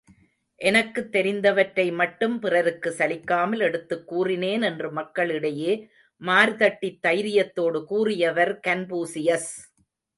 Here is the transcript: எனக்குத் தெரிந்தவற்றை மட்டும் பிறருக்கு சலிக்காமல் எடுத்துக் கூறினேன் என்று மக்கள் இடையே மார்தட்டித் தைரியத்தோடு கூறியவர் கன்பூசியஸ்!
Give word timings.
எனக்குத் 0.61 1.11
தெரிந்தவற்றை 1.11 1.91
மட்டும் 1.91 2.39
பிறருக்கு 2.39 2.89
சலிக்காமல் 2.89 3.59
எடுத்துக் 3.59 4.07
கூறினேன் 4.07 4.61
என்று 4.61 4.91
மக்கள் 4.91 5.29
இடையே 5.29 5.71
மார்தட்டித் 6.21 7.01
தைரியத்தோடு 7.07 7.81
கூறியவர் 7.85 8.59
கன்பூசியஸ்! 8.67 9.51